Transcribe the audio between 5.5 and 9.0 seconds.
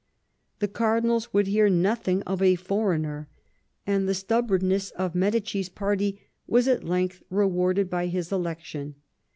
party was at length rewarded by his election.